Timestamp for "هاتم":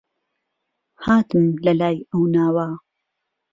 1.05-1.45